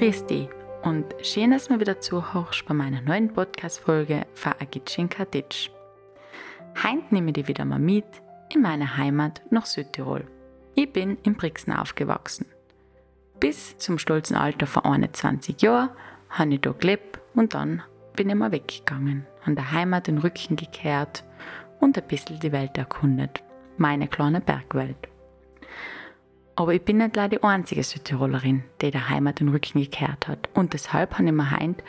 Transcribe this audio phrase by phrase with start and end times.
[0.00, 0.48] Grüß dich
[0.80, 5.68] und schön, dass du wieder zuhörst bei meiner neuen Podcast-Folge von Agitschin Kaditsch.
[6.82, 8.06] Heute nehme ich dich wieder mal mit
[8.50, 10.24] in meine Heimat nach Südtirol.
[10.74, 12.46] Ich bin in Brixen aufgewachsen.
[13.40, 15.90] Bis zum stolzen Alter von 21 Jahren
[16.30, 17.82] habe ich da gelebt und dann
[18.16, 21.24] bin ich mal weggegangen, an der Heimat den Rücken gekehrt
[21.78, 23.42] und ein bisschen die Welt erkundet.
[23.76, 25.09] Meine kleine Bergwelt.
[26.60, 30.50] Aber ich bin nicht leider die einzige Südtirolerin, die der Heimat den Rücken gekehrt hat.
[30.52, 31.82] Und deshalb habe ich mir heute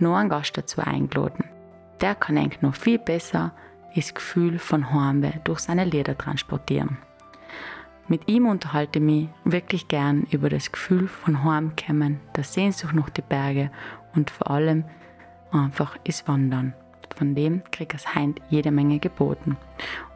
[0.00, 1.44] noch einen Gast dazu eingeladen.
[2.00, 3.54] Der kann eigentlich noch viel besser
[3.94, 6.98] das Gefühl von Heimweh durch seine Lieder transportieren.
[8.08, 13.10] Mit ihm unterhalte ich mich wirklich gern über das Gefühl von Heimkommen, der Sehnsucht nach
[13.10, 13.70] die Berge
[14.16, 14.86] und vor allem
[15.52, 16.74] einfach ist Wandern.
[17.14, 19.56] Von dem kriegt es heint jede Menge geboten.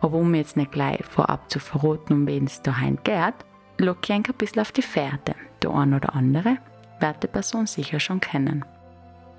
[0.01, 3.35] Aber um jetzt nicht gleich vorab zu verraten, um wen es da heint geht,
[3.81, 5.35] locke ein bisschen auf die Fährte.
[5.63, 6.59] Der ein oder andere
[7.01, 8.65] wird die Person sicher schon kennen.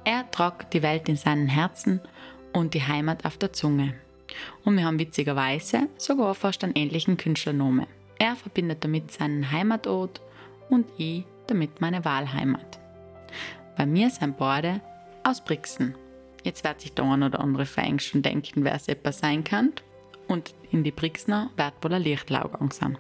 [0.04, 2.02] Er tragt die Welt in seinen Herzen
[2.54, 3.94] und die Heimat auf der Zunge.
[4.64, 7.88] Und wir haben witzigerweise sogar fast einen ähnlichen Künstlernamen.
[8.18, 10.22] Er verbindet damit seinen Heimatort
[10.70, 12.80] und ich damit meine Wahlheimat.
[13.78, 14.82] Bei mir sind beide
[15.24, 15.96] aus Brixen.
[16.44, 19.74] Jetzt wird sich der ein oder andere Feind schon denken, wer es etwas sein kann.
[20.28, 22.98] Und in die Brixner wird wohl ein Lichtlaugang sein.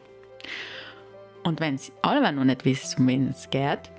[1.44, 3.90] Und wenn Sie alle noch nicht wissen, um wen es geht,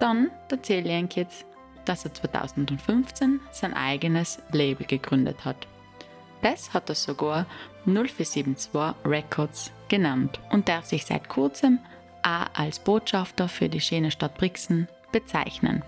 [0.00, 1.46] dann erzähle ich Ihnen jetzt,
[1.84, 5.66] dass er 2015 sein eigenes Label gegründet hat.
[6.42, 7.46] Das hat er sogar
[7.86, 8.70] 0472
[9.04, 11.78] Records genannt und der sich seit kurzem
[12.22, 15.82] auch als Botschafter für die schöne Stadt Brixen bezeichnen.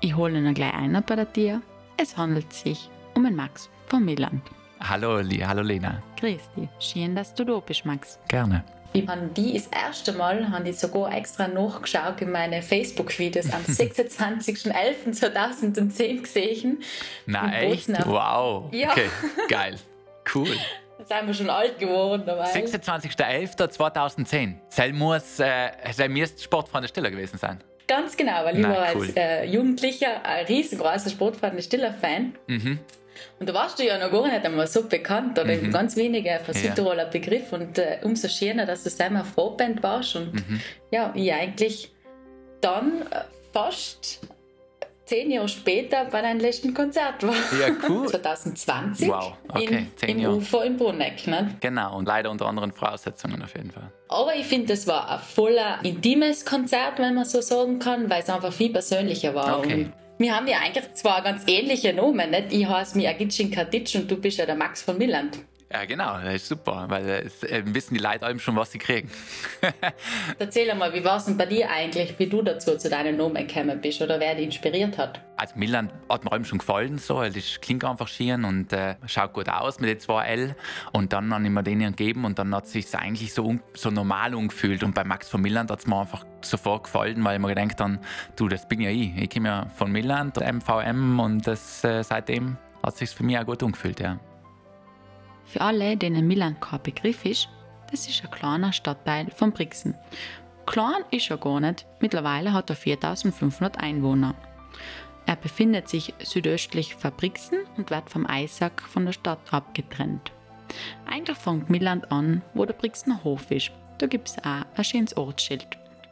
[0.00, 1.60] Ich hole ihn gleich ein bei der Tier.
[1.96, 4.42] Es handelt sich um den Max von Milland.
[4.80, 6.02] Hallo, hallo Lena.
[6.18, 6.68] Grüß dich.
[6.78, 8.18] Schön, dass du da bist, Max.
[8.28, 8.64] Gerne.
[8.94, 13.60] Ich habe die das erste Mal, habe ich sogar extra nachgeschaut in meine Facebook-Videos am
[13.66, 16.82] 26.11.2010 gesehen.
[17.26, 17.88] Na echt?
[18.06, 18.72] Wow.
[18.72, 18.92] Ja.
[18.92, 19.10] Okay,
[19.48, 19.76] geil.
[20.34, 20.48] Cool.
[20.98, 22.28] Jetzt sind wir schon alt geworden.
[22.28, 24.54] 26.11.2010.
[24.68, 27.62] Soll muss, äh, soll müsste Sportfreunde Stiller gewesen sein.
[27.86, 29.06] Ganz genau, weil ich Na, war cool.
[29.06, 32.34] als äh, Jugendlicher ein riesengroßer Sportfreunde Stiller-Fan.
[32.48, 32.80] Mhm.
[33.38, 35.70] Und da warst du ja noch gar nicht einmal so bekannt oder mhm.
[35.70, 37.10] ganz wenige von Südtiroler ja.
[37.10, 40.60] Begriff und äh, umso schöner, dass du selber Vorband warst und mhm.
[40.90, 41.92] ja, ich eigentlich
[42.60, 44.20] dann äh, fast
[45.08, 47.34] zehn Jahre später bei deinem letzten Konzert war.
[47.58, 48.08] Ja, cool.
[48.10, 50.36] 2020 wow, okay, in, im Jahre.
[50.36, 51.26] UFO in Bruneck.
[51.26, 51.56] Ne?
[51.60, 53.90] Genau, und leider unter anderen Voraussetzungen auf jeden Fall.
[54.08, 58.22] Aber ich finde, das war ein voller intimes Konzert, wenn man so sagen kann, weil
[58.22, 59.58] es einfach viel persönlicher war.
[59.58, 59.84] Okay.
[59.84, 62.52] Und wir haben ja eigentlich zwar ganz ähnliche Namen, nicht?
[62.52, 65.38] Ich heiße mich Agitschin Kaditsch und du bist ja der Max von Milland.
[65.70, 68.78] Ja, genau, das ist super, weil es äh, wissen die Leute allem schon, was sie
[68.78, 69.10] kriegen.
[70.38, 73.46] Erzähl mal, wie war es denn bei dir eigentlich, wie du dazu zu deinem Namen
[73.46, 75.20] gekommen bist oder wer dich inspiriert hat?
[75.36, 79.34] Also Milan hat mir allem schon gefallen, so, das klingt einfach schön und äh, schaut
[79.34, 80.56] gut aus mit den zwei L.
[80.92, 83.90] Und dann habe ich mir den gegeben und dann hat es sich eigentlich so, so
[83.90, 84.82] normal angefühlt.
[84.82, 87.78] Und bei Max von Milan hat es mir einfach sofort gefallen, weil ich mir gedacht
[87.78, 87.98] habe,
[88.36, 89.14] du, das bin ja ich.
[89.18, 93.38] Ich komme ja von Milan, MVM und das, äh, seitdem hat es sich für mich
[93.38, 94.18] auch gut angefühlt, ja.
[95.48, 97.48] Für alle, denen Milan kein Begriff ist,
[97.90, 99.94] das ist ein kleiner Stadtteil von Brixen.
[100.66, 104.34] Klein ist er gar nicht, mittlerweile hat er 4500 Einwohner.
[105.24, 110.32] Er befindet sich südöstlich von Brixen und wird vom Eisack von der Stadt abgetrennt.
[111.06, 113.70] Eigentlich fängt Milland an, wo der Brixener Hof ist.
[113.96, 115.66] Da gibt es auch ein schönes Ortsschild.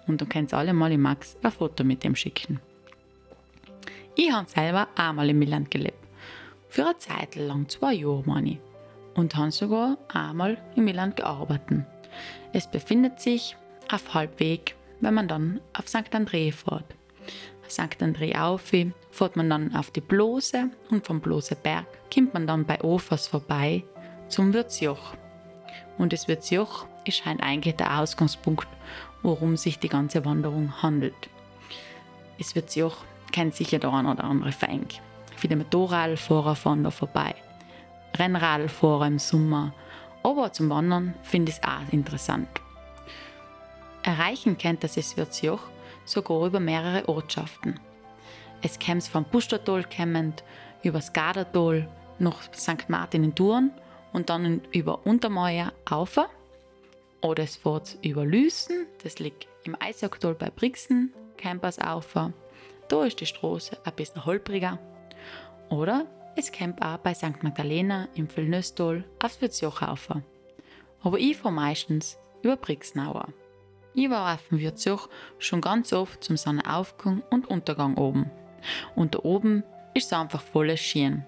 [0.06, 2.58] Und du kannst alle mal im Max ein Foto mit dem schicken.
[4.14, 5.98] Ich habe selber auch mal in Milland gelebt.
[6.70, 8.66] Für eine Zeit lang, zwei Jahre meine ich
[9.16, 11.84] und haben sogar einmal in Milan gearbeitet.
[12.53, 13.56] Es befindet sich
[13.91, 16.15] auf Halbweg, wenn man dann auf St.
[16.15, 16.94] André fährt.
[17.65, 18.00] Auf St.
[18.00, 18.62] André auf,
[19.10, 23.27] fährt man dann auf die Blose und vom Blose Berg kommt man dann bei Ofers
[23.27, 23.82] vorbei
[24.28, 25.15] zum Würzjoch.
[25.98, 28.69] Und das Würzjoch ist eigentlich der Ausgangspunkt,
[29.22, 31.30] worum sich die ganze Wanderung handelt.
[32.39, 35.01] Das Würzjoch kennt sicher der ein oder andere Feind.
[35.36, 37.34] Viele Motorradfahrer fahren da vorbei.
[38.18, 39.72] Rennradfahrer im Sommer.
[40.22, 42.48] Aber zum Wandern finde ich es auch interessant.
[44.03, 45.60] Erreichen kennt das Eswirtsjoch
[46.04, 47.80] sogar über mehrere Ortschaften.
[48.63, 49.84] Es kämmt vom Pustertal
[50.83, 52.89] über das Gardertal nach St.
[52.89, 53.71] Martin in Thurn
[54.13, 56.19] und dann über Untermeier auf.
[57.21, 62.15] Oder es fährt über Lüsen, das liegt im Eisacktal bei Brixen, Campers auf.
[62.89, 64.78] Da ist die Straße ein bisschen holpriger.
[65.69, 66.07] Oder
[66.53, 67.42] kommt auch bei St.
[67.42, 70.09] Magdalena im Wirzjoch auf.
[71.03, 73.28] Aber ich fahre meistens über Brixnauer.
[73.94, 78.30] Ich war auf dem Wirtsuch schon ganz oft zum Sonnenaufgang und Untergang oben.
[78.94, 79.62] Und da oben
[79.94, 81.24] ist es einfach voll schön.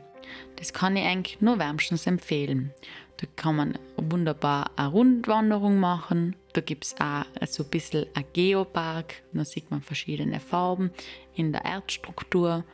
[0.57, 2.75] Das kann ich eigentlich nur wärmstens empfehlen.
[3.17, 6.37] Da kann man wunderbar eine Rundwanderung machen.
[6.53, 9.23] Da gibt es auch so ein bisschen ein Geopark.
[9.33, 10.91] Da sieht man verschiedene Farben
[11.35, 12.65] in der Erdstruktur.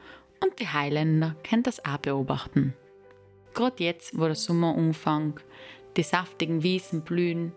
[0.45, 2.75] Und die Highländer können das auch beobachten.
[3.55, 5.43] Gerade jetzt, wo der Sommer umfängt,
[5.97, 7.53] die saftigen Wiesen blühen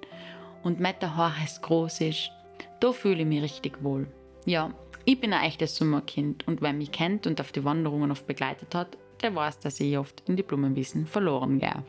[0.63, 2.31] und Metterhaarhes groß ist,
[2.80, 4.07] da fühle ich mich richtig wohl.
[4.45, 4.72] Ja,
[5.04, 8.74] ich bin ein echtes Sommerkind und wer mich kennt und auf die Wanderungen oft begleitet
[8.74, 11.84] hat, der weiß, dass ich oft in die Blumenwiesen verloren gehe.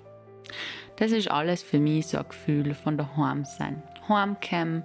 [0.96, 3.84] Das ist alles für mich so ein Gefühl von daheim sein.
[4.08, 4.82] Heimkommen,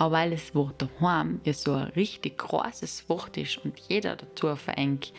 [0.00, 4.56] aber weil das Wort daheim ja so ein richtig großes Wort ist und jeder dazu
[4.56, 5.12] verengt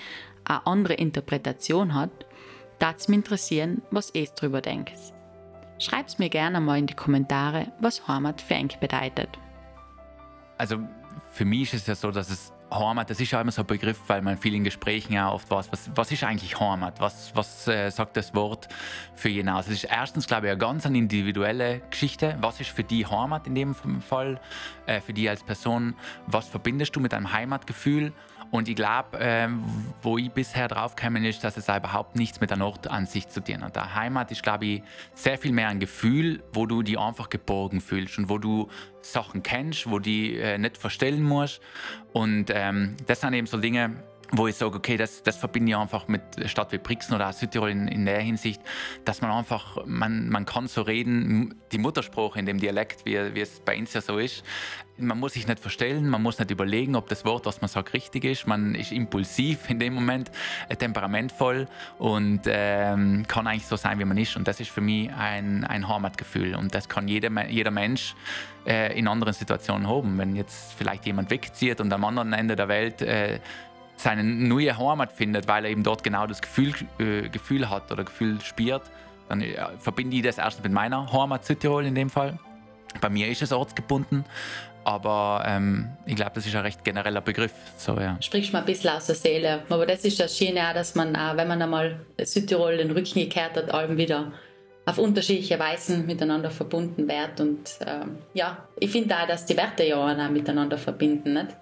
[0.45, 2.11] eine andere Interpretation hat,
[2.97, 4.93] es mich interessieren, was ihr darüber denkt.
[5.77, 9.29] Schreibt mir gerne mal in die Kommentare, was Heimat für euch bedeutet.
[10.57, 10.77] Also
[11.31, 13.67] für mich ist es ja so, dass es Heimat, das ist ja immer so ein
[13.67, 17.01] Begriff, weil man viel in Gesprächen auch oft weiß, was, was ist eigentlich Heimat?
[17.01, 18.69] Was, was äh, sagt das Wort
[19.13, 19.67] für jeden aus?
[19.67, 22.37] Es ist erstens, glaube ich, eine ganz eine individuelle Geschichte.
[22.39, 24.39] Was ist für die Heimat in dem Fall,
[24.85, 25.95] äh, für die als Person?
[26.27, 28.13] Was verbindest du mit einem Heimatgefühl?
[28.51, 29.47] Und ich glaube, äh,
[30.01, 33.63] wo ich bisher drauf gekommen ist, dass es überhaupt nichts mit der Ortansicht zu tun
[33.63, 33.77] hat.
[33.77, 34.83] Der Heimat ist, glaube ich,
[35.13, 38.69] sehr viel mehr ein Gefühl, wo du dich einfach geborgen fühlst und wo du
[39.01, 41.61] Sachen kennst, wo du äh, nicht verstellen musst.
[42.11, 45.77] Und ähm, das sind eben so Dinge, wo ich sage, okay, das, das verbinde ich
[45.77, 48.61] einfach mit Stadt wie Brixen oder Südtirol in, in der Hinsicht,
[49.05, 53.41] dass man einfach, man, man kann so reden, die Muttersprache in dem Dialekt, wie, wie
[53.41, 54.43] es bei uns ja so ist,
[55.01, 57.93] man muss sich nicht verstellen, man muss nicht überlegen, ob das Wort, was man sagt,
[57.93, 58.47] richtig ist.
[58.47, 60.31] Man ist impulsiv in dem Moment,
[60.69, 61.67] äh, temperamentvoll
[61.97, 64.35] und ähm, kann eigentlich so sein, wie man ist.
[64.35, 66.55] Und das ist für mich ein, ein Heimatgefühl.
[66.55, 68.15] Und das kann jeder, jeder Mensch
[68.65, 70.17] äh, in anderen Situationen haben.
[70.17, 73.39] Wenn jetzt vielleicht jemand wegzieht und am anderen Ende der Welt äh,
[73.95, 78.03] seine neue Heimat findet, weil er eben dort genau das Gefühl, äh, Gefühl hat oder
[78.03, 78.83] Gefühl spürt,
[79.29, 82.39] dann äh, verbinde ich das erst mit meiner Heimat Südtirol in dem Fall.
[82.99, 84.25] Bei mir ist es ortsgebunden,
[84.83, 87.53] aber ähm, ich glaube, das ist ein recht genereller Begriff.
[87.77, 88.17] So, ja.
[88.19, 89.63] Sprichst mal ein bisschen aus der Seele.
[89.69, 93.19] Aber das ist das Schöne auch, dass man, auch, wenn man einmal Südtirol den Rücken
[93.19, 94.31] gekehrt hat, allem wieder
[94.85, 97.39] auf unterschiedliche Weisen miteinander verbunden wird.
[97.39, 101.33] Und ähm, ja, ich finde auch, dass die Werte ja auch miteinander verbinden.
[101.33, 101.55] Nicht?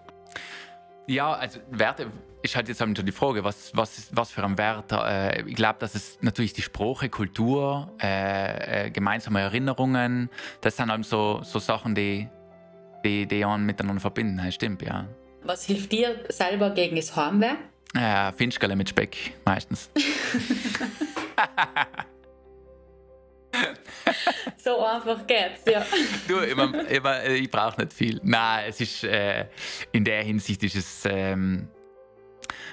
[1.09, 2.11] Ja, also Werte
[2.43, 4.91] ist halt jetzt die Frage, was, was, was für ein Wert.
[4.91, 10.29] Äh, ich glaube, dass es natürlich die Sprache, Kultur, äh, äh, gemeinsame Erinnerungen,
[10.61, 12.29] das sind halt so, so Sachen, die,
[13.03, 14.37] die, die einen miteinander verbinden.
[14.37, 15.07] Das stimmt, ja.
[15.41, 17.55] Was hilft dir selber gegen das Heimweh?
[17.95, 19.89] Ja, Finchgale mit Speck meistens.
[24.57, 25.85] so einfach geht's, ja.
[26.27, 28.19] Du, immer, immer, ich brauche nicht viel.
[28.23, 29.45] Nein, es ist äh,
[29.91, 31.69] in der Hinsicht ist es ähm,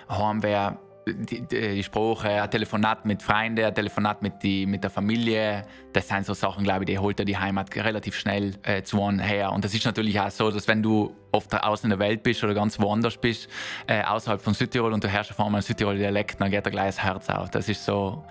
[0.09, 0.77] Heimweh,
[1.09, 6.09] die, die Sprache, ein Telefonat mit Freunden, ein Telefonat mit, die, mit der Familie, das
[6.09, 9.21] sind so Sachen, glaube ich, die holt er die Heimat relativ schnell äh, zu einem
[9.21, 9.53] her.
[9.53, 12.43] Und das ist natürlich auch so, dass wenn du oft außen in der Welt bist
[12.43, 13.49] oder ganz woanders bist,
[13.87, 16.97] äh, außerhalb von Südtirol und du hörst auf einmal Südtirol Dialekt, dann geht da gleich
[16.97, 17.51] das Herz auf.
[17.51, 18.25] Das ist so,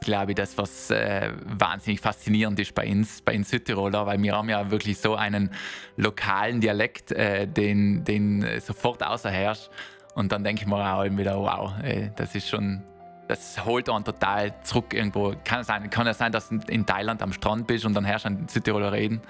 [0.00, 4.34] glaube ich, das, was äh, wahnsinnig faszinierend ist bei uns, bei uns Südtiroler, weil wir
[4.34, 5.50] haben ja wirklich so einen
[5.96, 9.70] lokalen Dialekt, äh, den, den sofort außerherrscht.
[10.14, 12.82] Und dann denke ich mir auch wieder, wow, ey, das ist schon,
[13.28, 15.34] das holt einen total zurück irgendwo.
[15.44, 18.04] Kann es sein, kann es sein, dass du in Thailand am Strand bist und dann
[18.04, 19.20] herrscht an Südtiroler reden.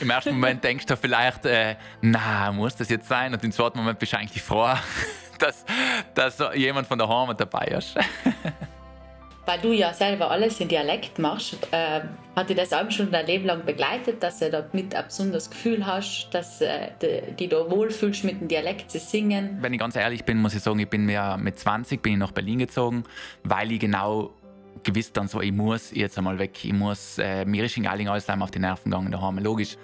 [0.00, 3.32] Im ersten Moment denkst du vielleicht, äh, na, muss das jetzt sein?
[3.32, 4.74] Und im zweiten Moment bist du eigentlich froh,
[5.38, 5.64] dass,
[6.14, 7.96] dass jemand von der Heimat dabei ist.
[9.46, 12.00] weil du ja selber alles in Dialekt machst, äh,
[12.34, 15.86] hat dich das auch schon dein Leben lang begleitet, dass du damit ein besonderes Gefühl
[15.86, 16.90] hast, dass äh,
[17.36, 19.58] du da wohlfühlst, mit dem Dialekt zu singen?
[19.60, 22.18] Wenn ich ganz ehrlich bin, muss ich sagen, ich bin mir mit 20 bin ich
[22.18, 23.04] nach Berlin gezogen,
[23.44, 24.34] weil ich genau
[24.82, 28.08] gewiss dann so, ich muss jetzt einmal weg, ich muss, äh, mir ist in Galling
[28.08, 29.76] alles auf die Nerven gegangen daheim, logisch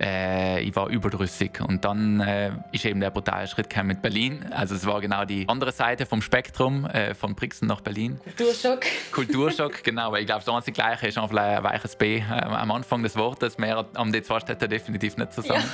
[0.00, 1.60] äh, ich war überdrüssig.
[1.60, 4.46] Und dann äh, ist eben der brutale Schritt mit Berlin.
[4.50, 8.20] Also es war genau die andere Seite vom Spektrum, äh, von Brixen nach Berlin.
[8.24, 8.80] Kulturschock.
[9.12, 10.12] Kulturschock, genau.
[10.12, 13.16] Weil ich glaube, das einzige Gleiche ist einfach ein weiches B äh, am Anfang des
[13.16, 13.58] Wortes.
[13.58, 15.64] Mehr haben die zwei Städte definitiv nicht zusammen.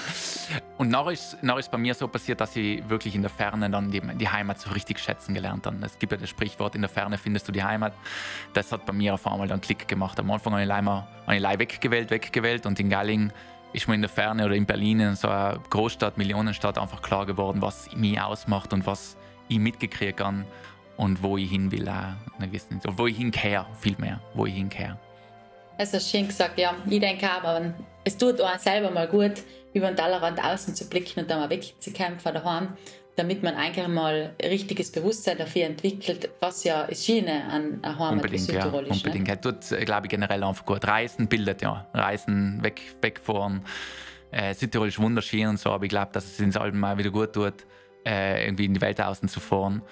[0.50, 0.60] Ja.
[0.78, 3.90] Und nachher ist, ist bei mir so passiert, dass ich wirklich in der Ferne dann
[3.90, 5.76] die, die Heimat so richtig schätzen gelernt habe.
[5.84, 7.92] Es gibt ja das Sprichwort, in der Ferne findest du die Heimat.
[8.52, 10.18] Das hat bei mir auf einmal dann Klick gemacht.
[10.18, 13.32] Am Anfang habe ich leider, habe ich weggewählt, weggewählt und in Galling
[13.72, 17.26] ist mir in der Ferne oder in Berlin, in so einer Großstadt, Millionenstadt, einfach klar
[17.26, 19.16] geworden, was mich ausmacht und was
[19.48, 20.44] ich mitgekriegt habe
[20.96, 21.88] und wo ich hin will.
[21.88, 24.98] Auch, wo ich hinkehre, viel mehr, wo ich hinkehre.
[25.78, 26.74] Es ist schön gesagt, ja.
[26.88, 27.72] Ich denke aber,
[28.04, 31.50] es tut auch selber mal gut, über den Tellerrand außen zu blicken und dann mal
[31.50, 32.68] wegzukommen von daheim,
[33.16, 38.48] damit man eigentlich mal richtiges Bewusstsein dafür entwickelt, was ja ist Schiene an Heimat unbedingt,
[38.48, 38.72] ja, ist.
[38.72, 39.40] Unbedingt, ne?
[39.40, 40.86] tut, glaube ich, generell einfach gut.
[40.86, 43.64] Reisen bildet ja, Reisen, weg, wegfahren.
[44.30, 47.10] Äh, Südtirol ist wunderschön und so, aber ich glaube, dass es ins Alben mal wieder
[47.10, 47.66] gut tut,
[48.06, 49.82] äh, irgendwie in die Welt außen zu fahren.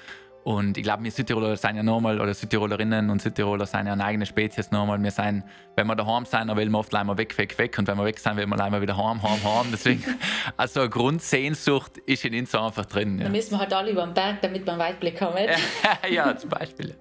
[0.42, 4.04] Und ich glaube, wir Südtiroler sind ja normal, oder Südtirolerinnen und Südtiroler sind ja eine
[4.04, 5.02] eigene Spezies normal.
[5.02, 5.44] Wir sind,
[5.76, 7.78] wenn wir daheim sind, dann will man oft einmal weg, weg, weg.
[7.78, 9.66] Und wenn wir weg sind, will man einmal wieder heim, heim, heim.
[9.70, 10.02] Deswegen,
[10.56, 13.18] also eine Grundsehnsucht ist in uns einfach drin.
[13.18, 13.24] Ja.
[13.24, 15.36] Dann müssen wir halt alle über den Berg, damit wir einen Weitblick haben.
[16.10, 16.96] ja, zum Beispiel.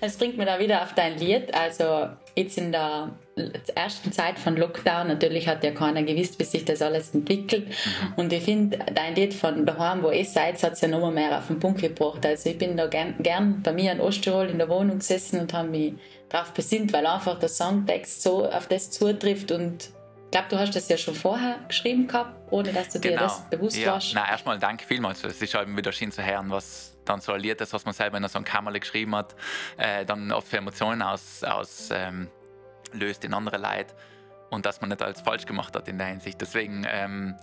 [0.00, 1.54] Es bringt mir da wieder auf dein Lied.
[1.54, 3.10] Also jetzt in der
[3.74, 7.68] ersten Zeit von Lockdown, natürlich hat ja keiner gewusst, wie sich das alles entwickelt.
[7.68, 8.12] Mhm.
[8.16, 11.38] Und ich finde, dein Lied von daheim, wo ihr seid, hat es ja noch mehr
[11.38, 12.24] auf den Punkt gebracht.
[12.24, 15.52] Also ich bin da gern, gern bei mir in Osttirol in der Wohnung gesessen und
[15.52, 15.94] habe mich
[16.28, 19.90] darauf besinnt, weil einfach der Songtext so auf das zutrifft und
[20.24, 23.16] ich glaube, du hast das ja schon vorher geschrieben gehabt, ohne dass du genau.
[23.16, 23.92] dir das bewusst ja.
[23.92, 24.12] warst.
[24.14, 25.22] Na, erstmal danke vielmals.
[25.24, 27.94] Es ist eben wieder schön zu hören, was dann so ein Lied ist, was man
[27.94, 29.34] selber in so einem Kammerle geschrieben hat,
[29.76, 32.28] äh, dann oft für Emotionen aus, aus ähm,
[32.92, 33.94] löst in andere Leid
[34.50, 36.40] und dass man nicht alles falsch gemacht hat in der Hinsicht.
[36.40, 37.36] Deswegen ähm,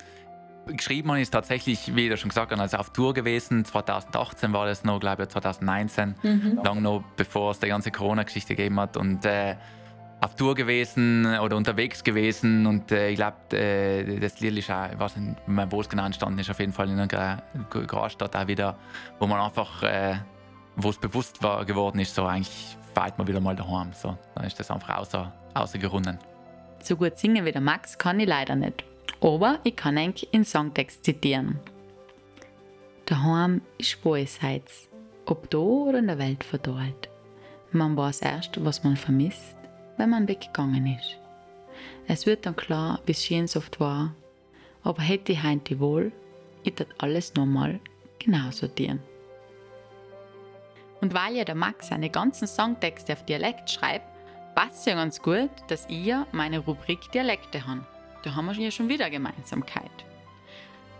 [0.67, 3.65] geschrieben ist tatsächlich, wie du schon gesagt hast, also auf Tour gewesen.
[3.65, 6.59] 2018 war das noch, glaube ich, 2019, mhm.
[6.63, 9.55] lang noch bevor es die ganze Corona-Geschichte gegeben hat und äh,
[10.21, 14.91] auf Tour gewesen oder unterwegs gewesen und äh, ich glaube, äh, das Lied ist auch,
[14.91, 15.37] ich weiß nicht,
[15.69, 18.77] wo es genau entstanden ist, auf jeden Fall in einer Großstadt auch wieder,
[19.19, 20.15] wo man einfach, äh,
[20.75, 23.93] wo es bewusst war, geworden ist, so eigentlich fällt man wieder mal daheim.
[23.93, 26.17] So, dann ist das einfach außer, außergerunden.
[26.81, 28.83] So gut singen wie der Max kann ich leider nicht.
[29.21, 31.59] Aber ich kann eigentlich in Songtext zitieren.
[33.05, 34.87] Daheim ist Weisheits,
[35.25, 37.09] ob da oder in der Welt verdorrt.
[37.71, 39.55] Man weiß erst, was man vermisst,
[39.99, 41.17] wenn man weggegangen ist.
[42.07, 44.15] Es wird dann klar, wie es schön so oft war,
[44.81, 46.11] aber hätte ich heute wohl,
[46.63, 47.79] ich tat alles nochmal
[48.17, 49.01] genauso sortieren.
[51.01, 54.05] Und weil ja der Max seine ganzen Songtexte auf Dialekt schreibt,
[54.55, 57.85] passt ja ganz gut, dass ihr meine Rubrik Dialekte habt.
[58.23, 59.91] Da haben wir ja schon wieder Gemeinsamkeit.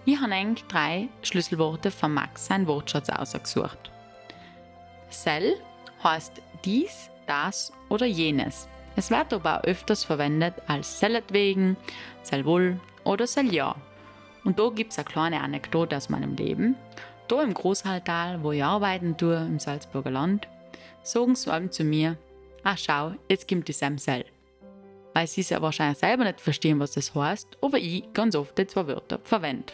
[0.05, 3.91] Ich habe eigentlich drei Schlüsselworte von Max sein Wortschatz ausgesucht.
[5.09, 5.55] Sell
[6.03, 8.67] heißt dies, das oder jenes.
[8.99, 11.77] Es wird aber auch öfters verwendet als selletwegen,
[12.21, 13.77] sellwohl oder selljahr.
[14.43, 16.75] Und da gibt es eine kleine Anekdote aus meinem Leben.
[17.29, 20.49] Da im Großhaltal, wo ich arbeiten tue, im Salzburger Land,
[21.01, 22.17] sagen sie allem zu mir,
[22.65, 24.25] ach schau, jetzt kommt die Samsel.
[25.13, 28.57] Weil sie es ja wahrscheinlich selber nicht verstehen, was das heißt, aber ich ganz oft
[28.57, 29.71] die zwei Wörter verwende.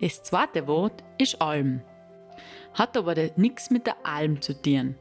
[0.00, 1.82] Das zweite Wort ist Alm.
[2.74, 4.94] Hat aber nichts mit der Alm zu tun.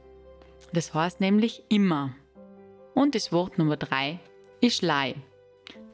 [0.73, 2.15] Das heißt nämlich immer.
[2.93, 4.19] Und das Wort Nummer drei
[4.59, 5.15] ist Lei.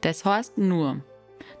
[0.00, 1.00] Das heißt nur.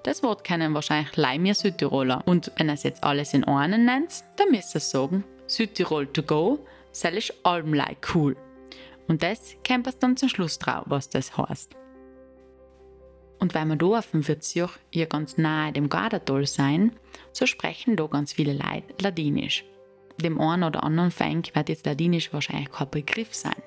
[0.02, 2.22] Das Wort kennen wahrscheinlich Leimir Südtiroler.
[2.26, 6.22] Und wenn ihr es jetzt alles in einen nennt, dann müsst ihr sagen, Südtirol to
[6.22, 6.58] go,
[6.90, 7.80] das ist allem
[8.14, 8.36] cool.
[9.08, 11.74] Und das kennt ihr dann zum Schluss drauf, was das heißt.
[13.38, 16.96] Und weil wir da auf dem Wirzjoch hier ganz nahe dem Gardatal sein,
[17.32, 19.64] so sprechen da ganz viele Leute Ladinisch.
[20.20, 23.62] Dem einen oder anderen Fänk wird jetzt Ladinisch wahrscheinlich kein Begriff sein.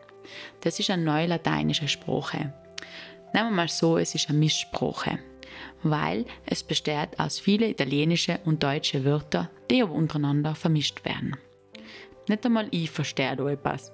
[0.61, 2.53] Das ist eine neue lateinische Sprache.
[3.33, 5.19] Nehmen wir mal so, es ist eine Mischsprache
[5.83, 11.35] weil es besteht aus vielen italienische und deutsche Wörter, die aber untereinander vermischt werden.
[12.27, 13.91] Nicht einmal ich verstehe da etwas,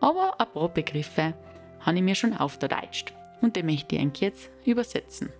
[0.00, 1.34] aber ein paar Begriffe
[1.80, 5.30] habe ich mir schon aufgedeutscht und die möchte ich jetzt übersetzen.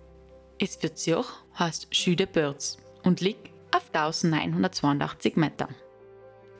[0.59, 5.69] Es wird Zürich heißt Schüde Börz und liegt auf 1982 Meter.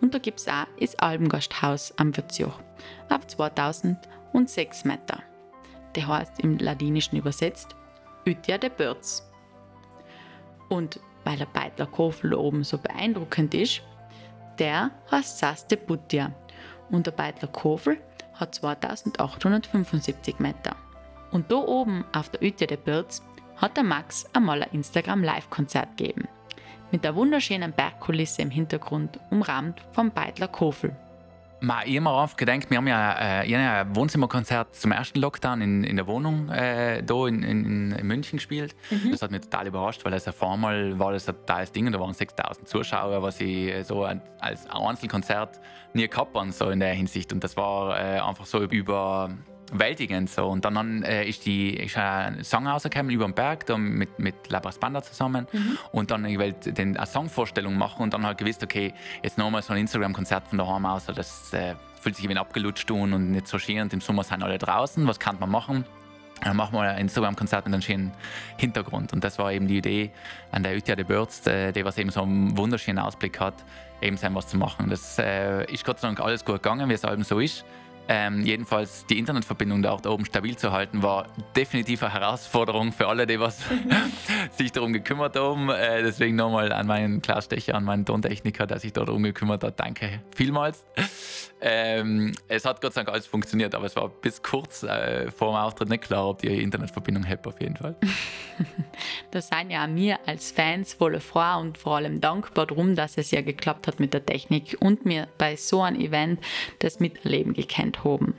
[0.03, 2.59] Und da gibt es auch das Alpengasthaus am Wirzjoch
[3.07, 5.23] auf 2006 Meter.
[5.95, 7.73] Der heißt im Ladinischen übersetzt
[8.25, 9.25] Ütja de Börz.
[10.67, 13.81] Und weil der Beitler Kofel oben so beeindruckend ist,
[14.59, 16.33] der heißt Saste Butja
[16.89, 17.97] und der Beitler Kofel
[18.33, 20.75] hat 2875 Meter.
[21.31, 23.23] Und da oben auf der Ütja de Börz
[23.55, 26.27] hat der Max einmal ein Instagram Live-Konzert gegeben.
[26.93, 30.95] Mit der wunderschönen Bergkulisse im Hintergrund, umrahmt vom Beitler Kofel.
[31.59, 35.61] Ma, ich habe mir oft gedacht, wir haben ja, äh, ein Wohnzimmerkonzert zum ersten Lockdown
[35.61, 38.75] in, in der Wohnung äh, da in, in, in München gespielt.
[38.91, 39.09] Mhm.
[39.09, 41.93] Das hat mich total überrascht, weil das ja vormal war das ein totales Ding und
[41.93, 45.59] da waren 6000 Zuschauer, was ich äh, so als Einzelkonzert
[45.93, 47.33] nie gehabt habe, so in der Hinsicht.
[47.33, 49.31] Und das war äh, einfach so über
[49.73, 50.29] überwältigend.
[50.29, 50.47] So.
[50.47, 54.49] Und dann äh, ist, die, ist ein Song rausgekommen über den Berg da mit, mit
[54.49, 55.47] Labras Banda zusammen.
[55.51, 55.77] Mhm.
[55.91, 59.61] Und dann ich wollte den, eine Songvorstellung machen und dann halt gewusst, okay, jetzt nochmal
[59.61, 61.05] so ein Instagram-Konzert von daheim aus.
[61.05, 63.81] Das äh, fühlt sich wie abgelutscht an und nicht so schön.
[63.81, 65.05] Und im Sommer sind alle draußen.
[65.07, 65.85] Was kann man machen?
[66.41, 68.11] dann machen wir ein Instagram-Konzert mit einem schönen
[68.57, 69.13] Hintergrund.
[69.13, 70.11] Und das war eben die Idee
[70.51, 73.53] an der Utia de Birds, die was eben so einen wunderschönen Ausblick hat,
[74.01, 74.89] eben sein was zu machen.
[74.89, 77.63] Das äh, ist Gott sei Dank alles gut gegangen, wie es eben so ist.
[78.07, 83.25] Ähm, jedenfalls die Internetverbindung da oben stabil zu halten, war definitiv eine Herausforderung für alle,
[83.25, 83.59] die was
[84.51, 85.69] sich darum gekümmert haben.
[85.69, 89.79] Äh, deswegen nochmal an meinen Klaus Stecher, an meinen Tontechniker, der sich darum gekümmert hat.
[89.79, 90.85] Danke vielmals.
[91.61, 95.53] Ähm, es hat Gott sei Dank alles funktioniert, aber es war bis kurz äh, vor
[95.53, 97.95] dem Auftritt nicht klar, ob die Internetverbindung hält auf jeden Fall.
[99.31, 103.31] da sind ja wir als Fans voller Freude und vor allem dankbar darum, dass es
[103.31, 106.41] ja geklappt hat mit der Technik und mir bei so einem Event
[106.79, 108.35] das Miterleben gekannt haben.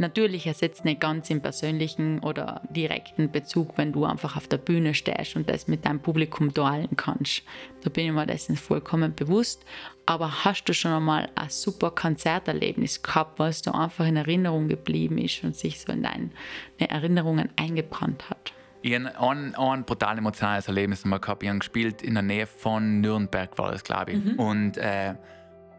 [0.00, 4.94] Natürlich ersetzt nicht ganz im persönlichen oder direkten Bezug, wenn du einfach auf der Bühne
[4.94, 7.42] stehst und das mit deinem Publikum teilen kannst.
[7.84, 9.62] Da bin ich mir dessen vollkommen bewusst.
[10.06, 15.18] Aber hast du schon einmal ein super Konzerterlebnis gehabt, was da einfach in Erinnerung geblieben
[15.18, 16.30] ist und sich so in deine
[16.78, 18.54] Erinnerungen eingebrannt hat?
[18.80, 21.42] Ich habe ein, ein brutal emotionales Erlebnis mal gehabt.
[21.42, 24.24] Ich habe gespielt in der Nähe von Nürnberg, war das, glaube ich.
[24.24, 24.38] Mhm.
[24.38, 25.14] Und äh,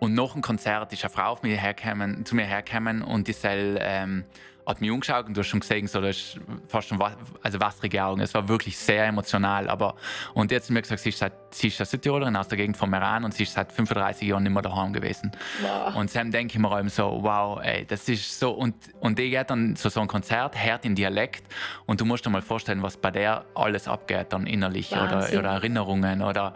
[0.01, 3.33] und nach dem Konzert ist eine Frau auf mich hergekommen, zu mir hergekommen und die
[3.33, 4.25] soll, ähm,
[4.65, 6.99] hat mich umgeschaut und du hast schon gesehen, so, das fast schon
[7.43, 8.19] also wässrige Augen.
[8.19, 9.69] Es war wirklich sehr emotional.
[9.69, 9.95] Aber,
[10.33, 12.77] und jetzt hat mir gesagt, sie ist, seit, sie ist eine Südtirolerin aus der Gegend
[12.77, 15.33] von Meran und sie ist seit 35 Jahren nicht mehr daheim gewesen.
[15.61, 15.95] Wow.
[15.95, 18.53] Und dann denke ich mir eben so, wow, ey, das ist so.
[18.53, 21.43] Und, und die geht dann zu so einem Konzert, hört in Dialekt
[21.85, 25.49] und du musst dir mal vorstellen, was bei der alles abgeht dann innerlich oder, oder
[25.51, 26.55] Erinnerungen oder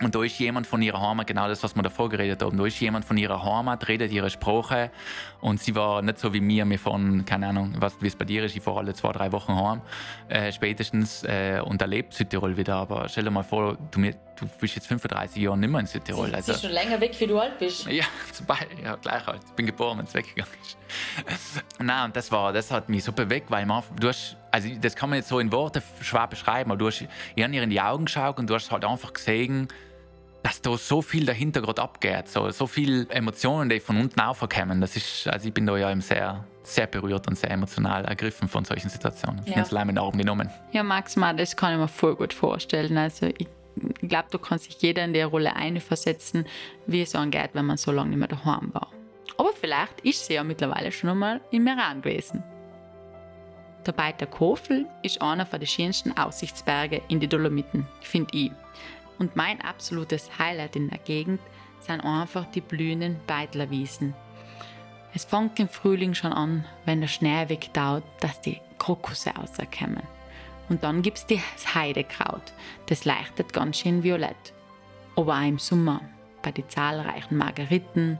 [0.00, 2.66] und da ist jemand von ihrer Heimat, genau das, was wir davor geredet haben, da
[2.66, 4.90] ist jemand von ihrer Heimat, redet ihre Sprache
[5.40, 8.44] und sie war nicht so wie mir, wir fahren, keine Ahnung, wie es bei dir
[8.44, 9.80] ist, ich fahre alle zwei, drei Wochen heim,
[10.28, 14.74] äh, spätestens äh, und erlebt Südtirol wieder, aber stell dir mal vor, du, du bist
[14.74, 16.28] jetzt 35 Jahre nicht mehr in Südtirol.
[16.28, 17.86] Sie, also, sie ist schon länger weg, wie du alt bist.
[17.86, 20.76] Ja, zum Beispiel, ja gleich alt, ich bin geboren, wenn es weggegangen ist.
[21.78, 24.96] Nein, und das, war, das hat mich so bewegt, weil man, du hast, also das
[24.96, 27.02] kann man jetzt so in Worten schwer beschreiben, aber du hast,
[27.34, 29.68] ich habe ihr in die Augen geschaut und du hast halt einfach gesehen,
[30.42, 34.80] dass da so viel dahinter gerade abgeht, so, so viele Emotionen, die von unten aufkommen.
[34.80, 38.64] Das ist, also ich bin da ja sehr, sehr berührt und sehr emotional ergriffen von
[38.64, 39.44] solchen Situationen.
[39.46, 39.56] Ja.
[39.56, 40.50] Ganz allein in den Arm genommen.
[40.72, 42.96] Ja, Max, das kann ich mir voll gut vorstellen.
[42.98, 43.46] Also ich,
[44.00, 46.46] ich glaube, du kannst sich jeder in der Rolle einversetzen,
[46.86, 48.90] wie es angeht, wenn man so lange nicht mehr daheim war.
[49.38, 52.42] Aber vielleicht ist sie ja mittlerweile schon einmal in Meran gewesen.
[53.86, 58.52] Der Beiter Kofel ist einer der schönsten Aussichtsberge in die Dolomiten, finde ich.
[59.18, 61.40] Und mein absolutes Highlight in der Gegend
[61.80, 64.14] sind einfach die blühenden Beidlerwiesen.
[65.14, 70.02] Es fängt im Frühling schon an, wenn der Schnee wegdauert, dass die Krokusse rauskommen.
[70.68, 72.52] Und dann gibt es das Heidekraut,
[72.86, 74.54] das leuchtet ganz schön violett.
[75.16, 76.00] Aber auch im Sommer,
[76.40, 78.18] bei den zahlreichen Margeriten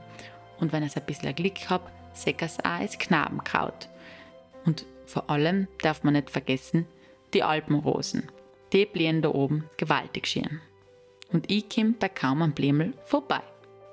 [0.59, 1.81] und wenn es ein bisschen Glück hat,
[2.13, 3.89] säckert es auch als Knabenkraut.
[4.65, 6.85] Und vor allem darf man nicht vergessen,
[7.33, 8.31] die Alpenrosen.
[8.71, 10.61] Die blühen da oben gewaltig schön
[11.33, 13.41] und ich komme bei kaum am Blemel vorbei.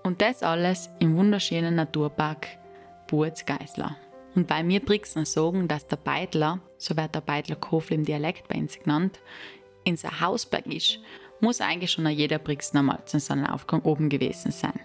[0.03, 2.47] Und das alles im wunderschönen Naturpark
[3.09, 3.97] Burz-Geisler.
[4.35, 8.49] Und weil mir Brixen sagen, dass der Beidler, so wird der Beidler Kofel im Dialekt
[8.49, 9.19] bei uns genannt,
[9.85, 11.01] in sein Hausberg ist,
[11.41, 14.79] muss eigentlich schon jeder Brixner mal zu seinem Aufgang oben gewesen sein.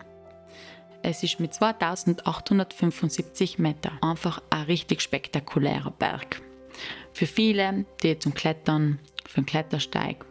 [1.03, 6.41] Es ist mit 2875 Meter einfach ein richtig spektakulärer Berg.
[7.13, 10.25] Für viele, die zum Klettern, für einen Klettersteig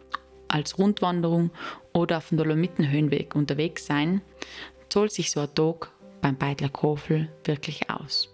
[0.47, 1.51] als Rundwanderung
[1.93, 4.21] oder auf dem Dolomitenhöhenweg unterwegs sein,
[4.89, 8.29] zahlt sich so ein Tag beim Beidler Kofel wirklich aus.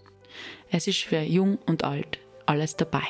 [0.70, 3.04] Es ist für jung und alt alles dabei.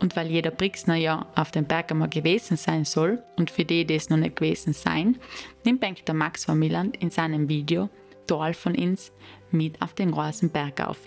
[0.00, 3.84] Und weil jeder Brixner ja auf dem Berg einmal gewesen sein soll und für die,
[3.84, 5.18] die es noch nicht gewesen sein,
[5.64, 7.90] nimmt eigentlich der Max von Milland in seinem Video
[8.28, 9.10] Tal von uns
[9.50, 10.98] mit auf den großen Berg auf.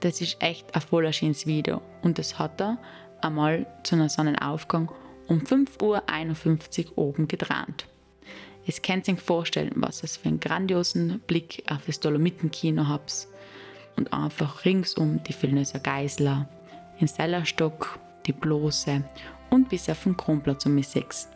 [0.00, 2.78] Das ist echt ein voller Video und das hat er
[3.20, 4.90] einmal zu einem Sonnenaufgang
[5.28, 7.86] um 5.51 Uhr oben gedreht.
[8.66, 13.28] Es könnt sich vorstellen, was es für einen grandiosen Blick auf das Dolomitenkino habt
[13.96, 16.48] und einfach ringsum die Villnöser Geisler,
[17.00, 19.04] den Sellerstock, die Blose
[19.50, 21.28] und bis auf den Kronplatz um 6.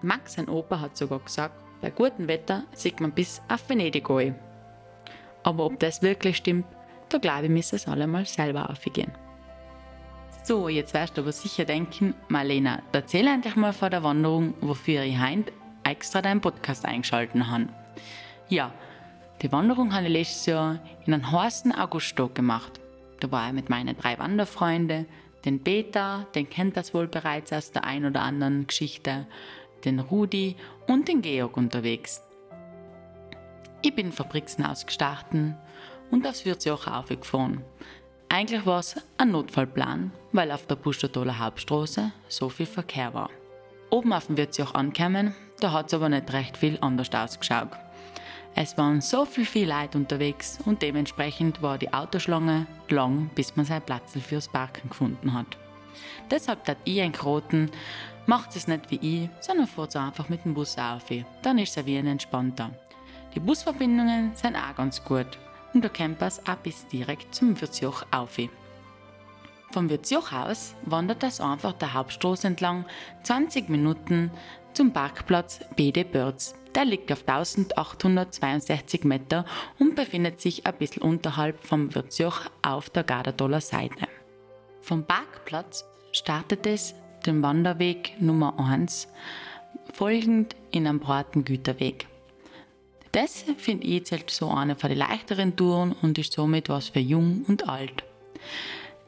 [0.00, 4.36] Max, sein Opa, hat sogar gesagt, bei gutem Wetter sieht man bis auf Venedig gehen.
[5.42, 6.66] Aber ob das wirklich stimmt,
[7.08, 9.10] da glaube ich, müssen es alle mal selber aufgehen.
[10.48, 15.02] So, jetzt wirst du aber sicher denken, Marlena, erzähl endlich mal vor der Wanderung, wofür
[15.02, 15.52] ich heint
[15.84, 17.68] extra deinen Podcast eingeschalten habe.
[18.48, 18.72] Ja,
[19.42, 22.80] die Wanderung habe ich letztes Jahr in einem heißen Augusttag gemacht.
[23.20, 25.04] Da war ich mit meinen drei Wanderfreunden,
[25.44, 29.26] den Peter, den kennt das wohl bereits aus der ein oder anderen Geschichte,
[29.84, 30.56] den Rudi
[30.86, 32.22] und den Georg unterwegs.
[33.82, 35.56] Ich bin von Brixen aus gestartet
[36.10, 37.62] und aufs Würzjoch aufgefahren.
[38.30, 43.30] Eigentlich war es ein Notfallplan, weil auf der Pustertoler Hauptstraße so viel Verkehr war.
[43.88, 47.70] Oben auf dem Wirtsjoch angekommen, da hat es aber nicht recht viel anders ausgeschaut.
[48.54, 53.64] Es waren so viel, viel Leute unterwegs und dementsprechend war die Autoschlange lang, bis man
[53.64, 55.56] seinen Platz fürs Parken gefunden hat.
[56.30, 57.70] Deshalb hat ich ein Kroten,
[58.26, 61.04] macht es nicht wie ich, sondern fahrt einfach mit dem Bus auf.
[61.40, 62.72] Dann ist es wie entspannter.
[63.34, 65.38] Die Busverbindungen sind auch ganz gut
[65.74, 68.38] und der Campus auch bis direkt zum Wirtsjoch auf.
[69.70, 72.86] Vom Wirtsjoch aus wandert es einfach der Hauptstraße entlang
[73.24, 74.30] 20 Minuten
[74.72, 76.54] zum Parkplatz BD Birds.
[76.74, 79.44] Der liegt auf 1862 Meter
[79.78, 84.06] und befindet sich ein bisschen unterhalb vom Wirtsjoch auf der Gardadoler Seite.
[84.80, 86.94] Vom Parkplatz startet es
[87.26, 89.08] den Wanderweg Nummer 1
[89.92, 92.06] folgend in einem breiten Güterweg.
[93.20, 97.00] Das finde ich zählt so eine von den leichteren Touren und ist somit was für
[97.00, 98.04] jung und alt.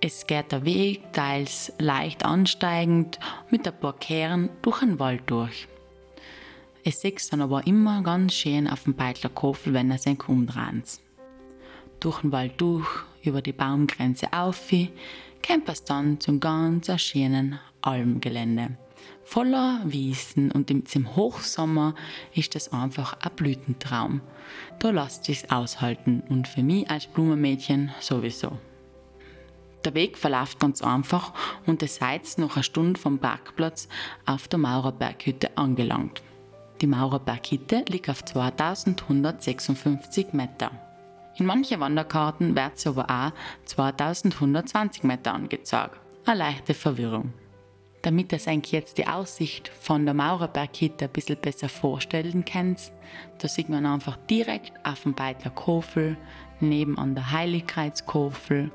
[0.01, 3.20] Es geht der Weg teils leicht ansteigend
[3.53, 5.68] mit ein paar Kehren durch den Wald durch.
[6.83, 10.99] Es sieht dann aber immer ganz schön auf dem Beitler Kofel, wenn er sein umdreht.
[12.01, 12.88] Durch den Wald durch,
[13.23, 14.70] über die Baumgrenze auf,
[15.46, 18.77] kommt es dann zum ganz schönen Almgelände.
[19.31, 21.95] Voller Wiesen und im Hochsommer
[22.35, 24.23] ist das einfach ein Blütentraum.
[24.81, 28.59] Da lasst sich's aushalten und für mich als Blumenmädchen sowieso.
[29.85, 31.33] Der Weg verläuft ganz einfach
[31.64, 33.87] und ihr seid noch eine Stunde vom Parkplatz
[34.27, 36.25] auf der Maurerberghütte angelangt.
[36.81, 40.73] Die Maurerberghütte liegt auf 2156 Meter.
[41.37, 43.31] In manchen Wanderkarten wird sie aber auch
[43.66, 46.01] 2120 Meter angezeigt.
[46.27, 47.33] Eine leichte Verwirrung.
[48.03, 52.93] Damit ihr euch jetzt die Aussicht von der Maurerberghütte ein bisschen besser vorstellen könnt,
[53.39, 56.17] da sieht man einfach direkt auf dem Beitler Kofel,
[56.61, 58.71] nebenan der Heiligkeitskofel